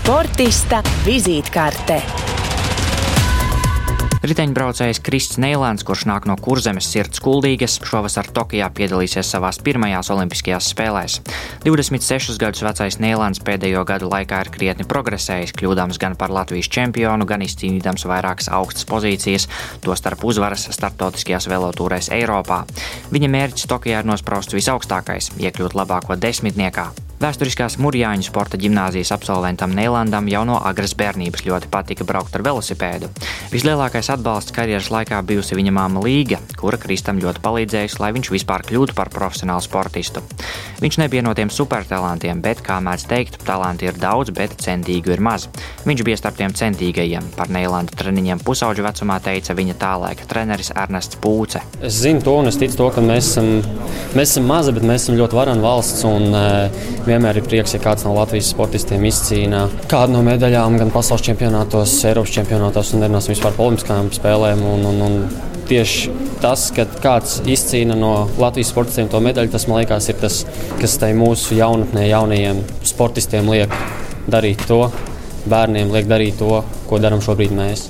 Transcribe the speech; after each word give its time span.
Sportista 0.00 0.78
vizītkarte. 1.04 1.98
Riteņbraucējs 4.24 5.00
Krists 5.04 5.36
Neilants, 5.40 5.84
kurš 5.84 6.06
nāk 6.08 6.24
no 6.24 6.38
kurzemes 6.40 6.88
sirds 6.88 7.20
kuldīgas, 7.20 7.74
šovasar 7.84 8.30
Tokijā 8.32 8.70
piedalīsies 8.72 9.28
savās 9.34 9.58
pirmajās 9.60 10.08
Olimpiskajās 10.14 10.70
spēlēs. 10.72 11.18
26 11.66 12.40
gadus 12.40 12.64
vecais 12.64 12.96
Neilants 12.96 13.42
pēdējo 13.44 13.84
gadu 13.90 14.08
laikā 14.08 14.40
ir 14.46 14.52
krietni 14.54 14.88
progresējis, 14.88 15.52
kļūdams 15.60 16.00
gan 16.00 16.16
par 16.16 16.32
Latvijas 16.32 16.72
čempionu, 16.72 17.28
gan 17.28 17.44
izcīnīdams 17.44 18.08
vairākas 18.08 18.48
augstas 18.56 18.88
pozīcijas, 18.88 19.50
tostarp 19.84 20.24
uzvaras 20.24 20.64
starptautiskajās 20.72 21.50
velotūrēs 21.52 22.08
Eiropā. 22.16 22.62
Viņa 23.12 23.32
mērķis 23.36 23.68
Tokijā 23.68 24.00
ir 24.00 24.10
nospraust 24.14 24.56
visaugstākais- 24.56 25.34
iekļūt 25.44 25.76
labāko 25.76 26.16
desmitniekā. 26.16 26.88
Vēsturiskās 27.20 27.74
Mūrjāņu 27.76 28.24
sporta 28.24 28.56
gimnāzijas 28.56 29.10
absolventam 29.12 29.74
Neilandam 29.76 30.24
jau 30.32 30.40
no 30.48 30.54
agras 30.56 30.94
bērnības 30.96 31.42
ļoti 31.44 31.68
patika 31.68 32.06
braukt 32.08 32.38
ar 32.38 32.46
velosipēdu. 32.46 33.10
Vislielākais 33.52 34.08
atbalsts 34.14 34.54
karjeras 34.56 34.88
laikā 34.88 35.18
bijusi 35.28 35.58
viņa 35.58 35.74
māma 35.76 36.00
Līga, 36.00 36.38
kura 36.56 36.80
Kristam 36.80 37.20
ļoti 37.20 37.42
palīdzējusi, 37.44 38.00
lai 38.00 38.14
viņš 38.16 38.32
vispār 38.32 38.64
kļūtu 38.70 38.96
par 38.96 39.12
profesionālu 39.12 39.60
sportistu. 39.66 40.24
Viņš 40.80 40.96
nebija 41.02 41.20
no 41.20 41.34
tiem 41.36 41.50
supertalantiem, 41.52 42.38
bet, 42.40 42.62
kā 42.64 42.78
mēdz 42.80 43.02
teikt, 43.10 43.34
talanti 43.44 43.88
ir 43.90 43.98
daudz, 44.00 44.32
bet 44.32 44.54
centīgu 44.64 45.12
ir 45.12 45.20
maz. 45.20 45.44
Viņš 45.84 46.02
bija 46.06 46.16
starp 46.16 46.38
tiem 46.38 46.54
centīgajiem. 46.56 47.26
Par 47.36 47.52
Neilanda 47.52 47.92
treniņiem 48.00 48.40
pusauģu 48.46 48.86
vecumā 48.86 49.18
teica 49.20 49.56
viņa 49.58 49.76
tā 49.80 49.92
laika 50.00 50.24
treneris 50.30 50.72
Ernests 50.72 51.20
Pūce. 51.20 51.60
Es 51.84 52.00
zinu 52.00 52.24
to, 52.24 52.38
un 52.40 52.48
es 52.48 52.56
ticu 52.60 52.78
to, 52.80 52.88
ka 52.96 53.04
mēs 53.04 53.28
esam, 53.34 53.50
mēs 54.16 54.32
esam 54.32 54.48
mazi, 54.48 54.72
bet 54.76 54.88
mēs 54.88 55.04
esam 55.04 55.20
ļoti 55.20 55.36
varana 55.36 55.64
valsts. 55.64 56.06
Un, 56.08 56.32
uh, 56.32 56.88
vienmēr 57.04 57.42
ir 57.42 57.46
prieks, 57.46 57.76
ja 57.76 57.82
kāds 57.84 58.06
no 58.08 58.14
Latvijas 58.16 58.48
sportistiem 58.54 59.04
izcīna 59.08 59.66
kādu 59.92 60.16
no 60.16 60.24
medaļām, 60.26 60.80
gan 60.80 60.94
pasaules 60.94 61.28
čempionātos, 61.28 61.98
Eiropas 62.08 62.32
čempionātos, 62.40 62.94
un 62.94 63.04
nerunāsim 63.04 63.36
vispār 63.36 63.52
par 63.52 63.68
olimpiskajām 63.68 64.12
spēlēm. 64.16 64.64
Un, 64.64 64.88
un, 64.94 65.06
un 65.10 65.49
tieši 65.70 66.14
tas, 66.42 66.66
ka 66.74 66.86
kāds 67.02 67.38
izcīna 67.46 67.96
no 67.98 68.12
Latvijas 68.40 68.72
sportistiem 68.74 69.10
to 69.12 69.20
medaļu, 69.22 69.52
tas 69.54 69.68
man 69.70 69.82
liekas, 69.82 70.10
ir 70.10 70.18
tas, 70.22 70.42
kas 70.80 70.98
tai 71.02 71.12
mūsu 71.18 71.58
jaunatnē, 71.60 72.08
jaunajiem 72.10 72.64
sportistiem 72.90 73.50
liek 73.54 73.74
darīt 74.30 74.66
to, 74.70 74.82
bērniem 75.50 75.94
liek 75.94 76.10
darīt 76.10 76.42
to, 76.42 76.60
ko 76.90 77.02
darām 77.02 77.22
šobrīd 77.24 77.54
mēs. 77.56 77.88